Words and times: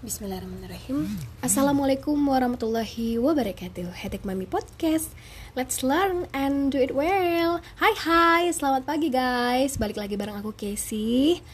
Bismillahirrahmanirrahim. 0.00 1.12
Assalamualaikum 1.44 2.16
warahmatullahi 2.16 3.20
wabarakatuh. 3.20 3.92
Hetek 3.92 4.24
Mami 4.24 4.48
Podcast. 4.48 5.12
Let's 5.52 5.84
learn 5.84 6.24
and 6.32 6.72
do 6.72 6.80
it 6.80 6.96
well. 6.96 7.60
Hai 7.76 7.92
hai, 8.08 8.48
selamat 8.48 8.88
pagi 8.88 9.12
guys. 9.12 9.76
Balik 9.76 10.00
lagi 10.00 10.16
bareng 10.16 10.40
aku 10.40 10.56
Casey. 10.56 11.44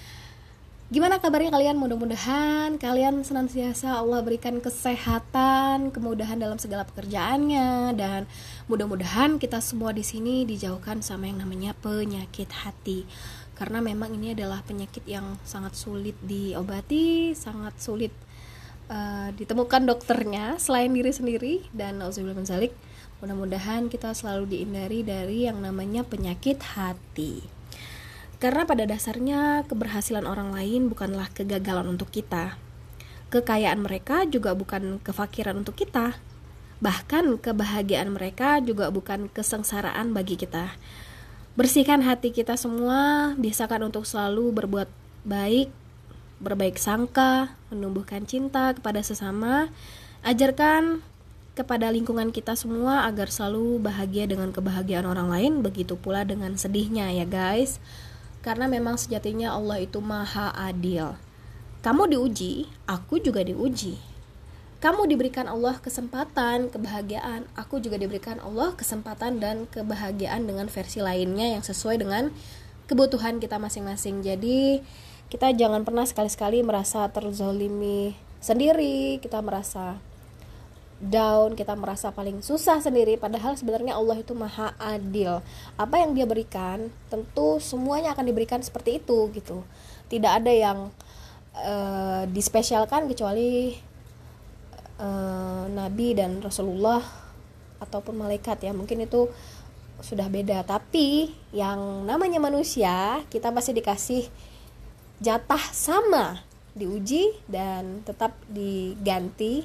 Gimana 0.95 1.19
kabarnya 1.19 1.51
kalian? 1.51 1.75
Mudah-mudahan 1.75 2.79
kalian 2.79 3.27
senantiasa 3.27 3.99
Allah 3.99 4.23
berikan 4.23 4.63
kesehatan, 4.63 5.91
kemudahan 5.91 6.39
dalam 6.39 6.63
segala 6.63 6.87
pekerjaannya 6.87 7.99
dan 7.99 8.31
mudah-mudahan 8.71 9.43
kita 9.43 9.59
semua 9.59 9.91
di 9.91 10.07
sini 10.07 10.47
dijauhkan 10.47 11.03
sama 11.03 11.27
yang 11.27 11.43
namanya 11.43 11.75
penyakit 11.83 12.47
hati. 12.63 13.11
Karena 13.57 13.81
memang 13.81 14.13
ini 14.13 14.37
adalah 14.37 14.61
penyakit 14.61 15.09
yang 15.09 15.41
sangat 15.49 15.73
sulit 15.73 16.15
diobati, 16.21 17.33
sangat 17.33 17.81
sulit 17.81 18.13
uh, 18.93 19.33
ditemukan 19.33 19.89
dokternya 19.89 20.61
selain 20.61 20.93
diri 20.93 21.09
sendiri 21.09 21.55
dan 21.73 22.05
auzubillah 22.05 22.37
menzalik 22.37 22.77
mudah-mudahan 23.17 23.89
kita 23.89 24.13
selalu 24.13 24.45
dihindari 24.53 25.01
dari 25.01 25.49
yang 25.49 25.65
namanya 25.65 26.05
penyakit 26.05 26.61
hati. 26.77 27.41
Karena 28.37 28.69
pada 28.69 28.85
dasarnya 28.85 29.65
keberhasilan 29.65 30.29
orang 30.29 30.53
lain 30.53 30.93
bukanlah 30.93 31.33
kegagalan 31.33 31.97
untuk 31.97 32.13
kita. 32.13 32.61
Kekayaan 33.33 33.81
mereka 33.81 34.29
juga 34.29 34.53
bukan 34.53 35.01
kefakiran 35.01 35.57
untuk 35.57 35.81
kita. 35.81 36.21
Bahkan 36.85 37.41
kebahagiaan 37.41 38.13
mereka 38.13 38.61
juga 38.61 38.93
bukan 38.93 39.33
kesengsaraan 39.33 40.13
bagi 40.13 40.37
kita 40.37 40.77
bersihkan 41.57 42.05
hati 42.05 42.31
kita 42.31 42.55
semua 42.61 43.33
biasakan 43.41 43.89
untuk 43.89 44.05
selalu 44.05 44.53
berbuat 44.53 44.89
baik 45.25 45.73
berbaik 46.37 46.77
sangka, 46.77 47.57
menumbuhkan 47.73 48.29
cinta 48.29 48.77
kepada 48.77 49.01
sesama, 49.01 49.73
ajarkan 50.21 51.01
kepada 51.57 51.89
lingkungan 51.89 52.29
kita 52.29 52.53
semua 52.53 53.09
agar 53.09 53.33
selalu 53.33 53.81
bahagia 53.81 54.29
dengan 54.29 54.53
kebahagiaan 54.53 55.09
orang 55.09 55.33
lain, 55.33 55.53
begitu 55.65 55.97
pula 55.97 56.29
dengan 56.29 56.53
sedihnya 56.61 57.09
ya 57.17 57.25
guys. 57.25 57.81
Karena 58.45 58.69
memang 58.69 59.01
sejatinya 59.01 59.57
Allah 59.57 59.81
itu 59.81 59.99
maha 60.05 60.53
adil. 60.53 61.17
Kamu 61.81 62.05
diuji, 62.13 62.69
aku 62.85 63.19
juga 63.19 63.41
diuji. 63.41 63.97
Kamu 64.77 65.09
diberikan 65.09 65.49
Allah 65.49 65.81
kesempatan, 65.81 66.69
kebahagiaan, 66.69 67.49
aku 67.57 67.81
juga 67.81 67.97
diberikan 67.97 68.37
Allah 68.45 68.77
kesempatan 68.77 69.41
dan 69.41 69.65
kebahagiaan 69.73 70.45
dengan 70.45 70.69
versi 70.69 71.01
lainnya 71.01 71.57
yang 71.57 71.65
sesuai 71.65 71.97
dengan 72.01 72.29
kebutuhan 72.85 73.41
kita 73.41 73.57
masing-masing. 73.57 74.21
Jadi, 74.21 74.85
kita 75.33 75.51
jangan 75.57 75.83
pernah 75.83 76.07
sekali-sekali 76.07 76.63
merasa 76.63 77.09
terzolimi 77.11 78.15
sendiri 78.47 79.19
kita 79.19 79.43
merasa 79.43 79.99
down 80.97 81.53
kita 81.53 81.77
merasa 81.77 82.09
paling 82.09 82.41
susah 82.41 82.81
sendiri. 82.81 83.21
Padahal 83.21 83.53
sebenarnya 83.53 83.99
Allah 84.01 84.17
itu 84.17 84.33
maha 84.33 84.73
adil. 84.81 85.45
Apa 85.77 86.01
yang 86.01 86.17
dia 86.17 86.25
berikan 86.25 86.89
tentu 87.13 87.61
semuanya 87.61 88.17
akan 88.17 88.25
diberikan 88.25 88.65
seperti 88.65 89.05
itu 89.05 89.29
gitu. 89.37 89.61
Tidak 90.09 90.33
ada 90.41 90.49
yang 90.49 90.89
uh, 91.53 92.25
dispesialkan 92.33 93.13
kecuali 93.13 93.77
uh, 95.01 95.65
Nabi 95.71 96.17
dan 96.17 96.41
Rasulullah 96.41 97.03
ataupun 97.81 98.17
malaikat 98.17 98.65
ya 98.65 98.73
mungkin 98.73 99.05
itu 99.05 99.29
sudah 100.01 100.29
beda 100.29 100.61
tapi 100.65 101.33
yang 101.57 102.05
namanya 102.05 102.37
manusia 102.37 103.25
kita 103.33 103.49
pasti 103.53 103.73
dikasih 103.77 104.23
jatah 105.25 105.65
sama 105.73 106.45
diuji 106.77 107.33
dan 107.49 108.05
tetap 108.05 108.37
diganti 108.53 109.65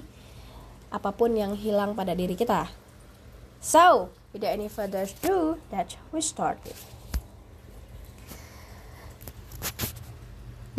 apa 0.91 1.11
pun 1.11 1.35
yang 1.35 1.55
hilang 1.59 1.95
pada 1.95 2.15
diri 2.15 2.35
kita. 2.35 2.71
So, 3.59 4.11
without 4.31 4.55
any 4.55 4.71
further 4.71 5.03
ado, 5.03 5.59
that 5.71 5.95
we 6.11 6.23
started. 6.23 6.75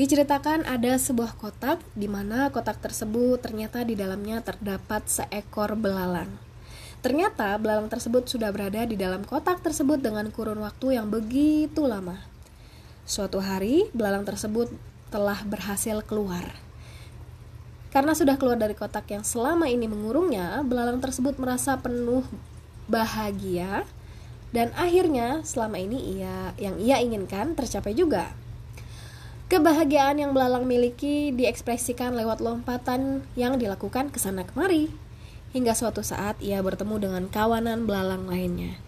Diceritakan 0.02 0.66
ada 0.66 0.98
sebuah 0.98 1.38
kotak 1.38 1.78
di 1.94 2.10
mana 2.10 2.50
kotak 2.50 2.82
tersebut 2.82 3.38
ternyata 3.38 3.86
di 3.86 3.94
dalamnya 3.94 4.42
terdapat 4.42 5.06
seekor 5.06 5.78
belalang. 5.78 6.26
Ternyata 7.06 7.54
belalang 7.62 7.86
tersebut 7.86 8.26
sudah 8.26 8.50
berada 8.50 8.82
di 8.82 8.98
dalam 8.98 9.22
kotak 9.22 9.62
tersebut 9.62 10.02
dengan 10.02 10.26
kurun 10.34 10.58
waktu 10.58 10.98
yang 10.98 11.06
begitu 11.06 11.86
lama. 11.86 12.18
Suatu 13.06 13.38
hari, 13.38 13.86
belalang 13.94 14.26
tersebut 14.26 14.74
telah 15.14 15.38
berhasil 15.46 16.02
keluar. 16.02 16.50
Karena 17.94 18.18
sudah 18.18 18.34
keluar 18.34 18.58
dari 18.58 18.74
kotak 18.74 19.06
yang 19.06 19.22
selama 19.22 19.70
ini 19.70 19.86
mengurungnya, 19.86 20.66
belalang 20.66 20.98
tersebut 20.98 21.38
merasa 21.38 21.78
penuh 21.78 22.26
bahagia 22.91 23.86
dan 24.50 24.74
akhirnya 24.74 25.46
selama 25.46 25.78
ini 25.78 26.18
ia 26.18 26.58
yang 26.58 26.82
ia 26.82 26.98
inginkan 26.98 27.54
tercapai 27.54 27.94
juga. 27.94 28.41
Kebahagiaan 29.52 30.16
yang 30.16 30.32
belalang 30.32 30.64
miliki 30.64 31.28
diekspresikan 31.36 32.16
lewat 32.16 32.40
lompatan 32.40 33.20
yang 33.36 33.60
dilakukan 33.60 34.08
ke 34.08 34.16
sana 34.16 34.48
kemari. 34.48 34.88
Hingga 35.52 35.76
suatu 35.76 36.00
saat 36.00 36.40
ia 36.40 36.56
bertemu 36.64 36.96
dengan 36.96 37.28
kawanan 37.28 37.84
belalang 37.84 38.32
lainnya 38.32 38.80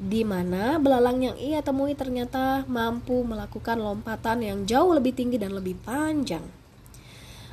di 0.00 0.24
mana 0.24 0.80
belalang 0.80 1.20
yang 1.20 1.36
ia 1.36 1.60
temui 1.60 1.92
ternyata 1.92 2.64
mampu 2.64 3.20
melakukan 3.20 3.76
lompatan 3.76 4.40
yang 4.40 4.64
jauh 4.64 4.96
lebih 4.96 5.12
tinggi 5.12 5.36
dan 5.36 5.52
lebih 5.52 5.76
panjang. 5.84 6.40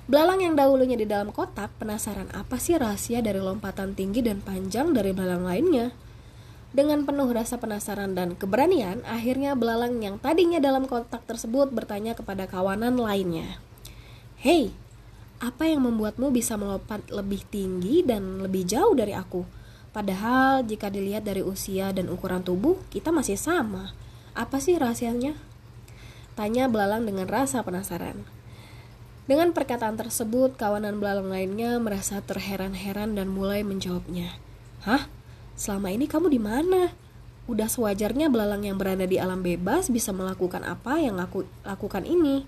Belalang 0.07 0.39
yang 0.39 0.55
dahulunya 0.55 0.95
di 0.95 1.03
dalam 1.03 1.35
kotak 1.35 1.75
penasaran 1.75 2.31
apa 2.31 2.55
sih 2.55 2.79
rahasia 2.79 3.19
dari 3.19 3.43
lompatan 3.43 3.91
tinggi 3.99 4.23
dan 4.23 4.39
panjang 4.39 4.95
dari 4.95 5.11
belalang 5.11 5.43
lainnya. 5.43 5.91
Dengan 6.77 7.09
penuh 7.09 7.25
rasa 7.33 7.57
penasaran 7.57 8.13
dan 8.13 8.37
keberanian, 8.37 9.01
akhirnya 9.09 9.57
belalang 9.57 9.97
yang 9.97 10.21
tadinya 10.21 10.61
dalam 10.61 10.85
kotak 10.85 11.25
tersebut 11.25 11.73
bertanya 11.73 12.13
kepada 12.13 12.45
kawanan 12.45 13.01
lainnya. 13.01 13.57
Hei, 14.37 14.69
apa 15.41 15.65
yang 15.65 15.89
membuatmu 15.89 16.29
bisa 16.29 16.53
melompat 16.53 17.09
lebih 17.09 17.41
tinggi 17.49 18.05
dan 18.05 18.45
lebih 18.45 18.61
jauh 18.69 18.93
dari 18.93 19.17
aku? 19.17 19.41
Padahal 19.89 20.61
jika 20.69 20.93
dilihat 20.93 21.25
dari 21.25 21.41
usia 21.41 21.89
dan 21.89 22.13
ukuran 22.13 22.45
tubuh, 22.45 22.77
kita 22.93 23.09
masih 23.09 23.41
sama. 23.41 23.97
Apa 24.37 24.61
sih 24.61 24.77
rahasianya? 24.77 25.33
Tanya 26.37 26.69
belalang 26.69 27.09
dengan 27.09 27.25
rasa 27.25 27.65
penasaran. 27.65 28.21
Dengan 29.25 29.49
perkataan 29.49 29.97
tersebut, 29.97 30.53
kawanan 30.53 31.01
belalang 31.01 31.33
lainnya 31.33 31.81
merasa 31.81 32.21
terheran-heran 32.21 33.17
dan 33.17 33.33
mulai 33.33 33.65
menjawabnya. 33.65 34.37
Hah? 34.85 35.16
Selama 35.57 35.89
ini 35.89 36.05
kamu 36.05 36.29
di 36.29 36.37
mana? 36.37 36.93
Udah 37.49 37.65
sewajarnya 37.65 38.29
belalang 38.29 38.61
yang 38.61 38.77
berada 38.77 39.09
di 39.09 39.17
alam 39.17 39.41
bebas 39.41 39.89
bisa 39.89 40.13
melakukan 40.13 40.61
apa 40.61 41.01
yang 41.01 41.17
aku 41.17 41.49
lakukan 41.65 42.05
ini. 42.05 42.45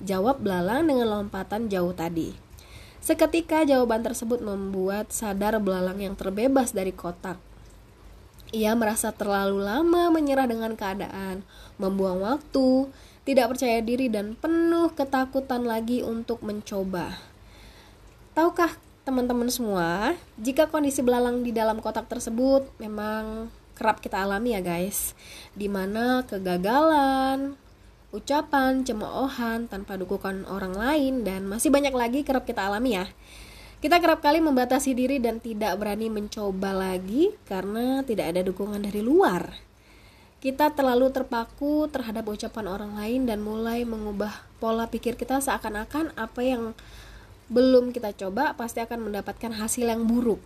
Jawab 0.00 0.40
belalang 0.40 0.88
dengan 0.88 1.20
lompatan 1.20 1.68
jauh 1.68 1.92
tadi. 1.92 2.32
Seketika 3.04 3.68
jawaban 3.68 4.00
tersebut 4.00 4.40
membuat 4.40 5.12
sadar 5.12 5.60
belalang 5.60 6.00
yang 6.00 6.16
terbebas 6.16 6.72
dari 6.72 6.96
kotak. 6.96 7.36
Ia 8.56 8.72
merasa 8.72 9.12
terlalu 9.12 9.60
lama 9.60 10.08
menyerah 10.08 10.48
dengan 10.48 10.72
keadaan, 10.80 11.44
membuang 11.76 12.24
waktu, 12.24 12.88
tidak 13.26 13.52
percaya 13.52 13.84
diri 13.84 14.08
dan 14.08 14.38
penuh 14.38 14.94
ketakutan 14.96 15.66
lagi 15.66 16.00
untuk 16.00 16.40
mencoba. 16.40 17.20
Tahukah 18.32 18.85
teman-teman 19.06 19.46
semua, 19.46 20.18
jika 20.34 20.66
kondisi 20.66 20.98
belalang 20.98 21.46
di 21.46 21.54
dalam 21.54 21.78
kotak 21.78 22.10
tersebut 22.10 22.66
memang 22.82 23.46
kerap 23.78 24.02
kita 24.02 24.18
alami 24.18 24.58
ya 24.58 24.60
guys, 24.60 25.14
di 25.54 25.70
mana 25.70 26.26
kegagalan, 26.26 27.54
ucapan, 28.10 28.82
cemoohan 28.82 29.70
tanpa 29.70 29.94
dukungan 29.94 30.42
orang 30.50 30.74
lain, 30.74 31.22
dan 31.22 31.46
masih 31.46 31.70
banyak 31.70 31.94
lagi 31.94 32.26
kerap 32.26 32.50
kita 32.50 32.66
alami 32.66 32.98
ya. 32.98 33.06
Kita 33.78 34.02
kerap 34.02 34.26
kali 34.26 34.42
membatasi 34.42 34.98
diri 34.98 35.22
dan 35.22 35.38
tidak 35.38 35.78
berani 35.78 36.10
mencoba 36.10 36.74
lagi 36.74 37.30
karena 37.46 38.02
tidak 38.02 38.34
ada 38.34 38.42
dukungan 38.42 38.82
dari 38.82 39.06
luar. 39.06 39.54
Kita 40.42 40.74
terlalu 40.74 41.14
terpaku 41.14 41.86
terhadap 41.94 42.26
ucapan 42.26 42.66
orang 42.66 42.92
lain 42.98 43.30
dan 43.30 43.38
mulai 43.38 43.86
mengubah 43.86 44.34
pola 44.58 44.90
pikir 44.90 45.14
kita 45.14 45.38
seakan-akan 45.38 46.10
apa 46.18 46.40
yang 46.42 46.74
belum 47.46 47.94
kita 47.94 48.10
coba 48.14 48.58
pasti 48.58 48.82
akan 48.82 49.10
mendapatkan 49.10 49.54
hasil 49.54 49.86
yang 49.86 50.06
buruk. 50.06 50.42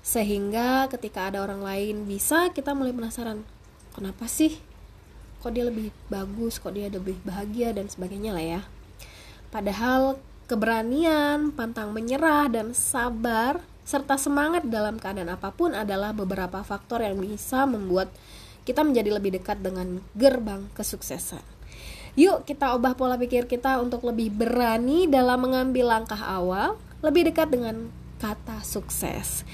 Sehingga 0.00 0.90
ketika 0.90 1.30
ada 1.30 1.44
orang 1.44 1.62
lain 1.62 2.08
bisa 2.08 2.50
kita 2.50 2.74
mulai 2.74 2.90
penasaran, 2.90 3.46
kenapa 3.94 4.26
sih? 4.26 4.58
Kok 5.40 5.52
dia 5.54 5.64
lebih 5.64 5.88
bagus 6.12 6.60
kok 6.60 6.76
dia 6.76 6.92
lebih 6.92 7.16
bahagia 7.24 7.72
dan 7.72 7.88
sebagainya 7.88 8.34
lah 8.34 8.44
ya. 8.44 8.60
Padahal 9.48 10.20
keberanian 10.50 11.54
pantang 11.54 11.94
menyerah 11.94 12.50
dan 12.50 12.74
sabar 12.74 13.62
serta 13.86 14.18
semangat 14.18 14.66
dalam 14.66 14.98
keadaan 14.98 15.30
apa 15.30 15.50
pun 15.54 15.74
adalah 15.74 16.14
beberapa 16.14 16.62
faktor 16.62 17.02
yang 17.02 17.18
bisa 17.18 17.64
membuat 17.66 18.10
kita 18.66 18.84
menjadi 18.84 19.16
lebih 19.16 19.40
dekat 19.40 19.62
dengan 19.62 19.98
gerbang 20.14 20.68
kesuksesan 20.76 21.59
Yuk 22.18 22.42
kita 22.42 22.74
ubah 22.74 22.98
pola 22.98 23.14
pikir 23.14 23.46
kita 23.46 23.78
untuk 23.78 24.02
lebih 24.02 24.34
berani 24.34 25.06
dalam 25.06 25.46
mengambil 25.46 25.94
langkah 25.94 26.18
awal, 26.18 26.74
lebih 27.06 27.30
dekat 27.30 27.54
dengan 27.54 27.86
kata 28.18 28.66
sukses. 28.66 29.46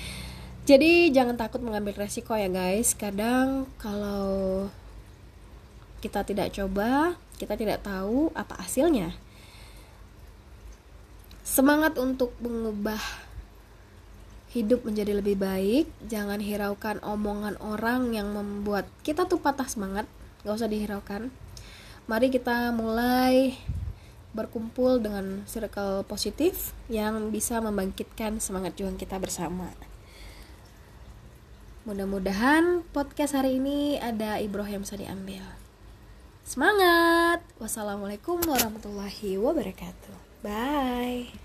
Jadi 0.66 1.14
jangan 1.14 1.38
takut 1.38 1.62
mengambil 1.62 1.94
resiko 1.94 2.34
ya 2.34 2.50
guys. 2.50 2.96
Kadang 2.96 3.70
kalau 3.78 4.66
kita 6.00 6.26
tidak 6.26 6.50
coba, 6.56 7.14
kita 7.38 7.54
tidak 7.54 7.84
tahu 7.86 8.32
apa 8.34 8.58
hasilnya. 8.58 9.14
Semangat 11.46 11.94
untuk 12.00 12.34
mengubah 12.42 12.98
hidup 14.50 14.82
menjadi 14.82 15.22
lebih 15.22 15.38
baik. 15.38 15.86
Jangan 16.08 16.42
hiraukan 16.42 16.98
omongan 17.04 17.60
orang 17.62 18.16
yang 18.16 18.34
membuat 18.34 18.90
kita 19.06 19.28
tuh 19.28 19.38
patah 19.38 19.70
semangat. 19.70 20.10
Gak 20.42 20.58
usah 20.58 20.70
dihiraukan 20.70 21.30
mari 22.06 22.30
kita 22.30 22.70
mulai 22.70 23.58
berkumpul 24.32 25.00
dengan 25.00 25.42
circle 25.48 26.04
positif 26.04 26.76
yang 26.86 27.32
bisa 27.34 27.58
membangkitkan 27.58 28.38
semangat 28.38 28.78
juang 28.78 28.94
kita 28.94 29.16
bersama. 29.18 29.72
Mudah-mudahan 31.86 32.82
podcast 32.90 33.38
hari 33.38 33.62
ini 33.62 33.96
ada 34.02 34.42
yang 34.66 34.82
bisa 34.82 34.98
diambil. 34.98 35.42
Semangat! 36.42 37.42
Wassalamualaikum 37.62 38.42
warahmatullahi 38.42 39.38
wabarakatuh. 39.38 40.14
Bye. 40.42 41.36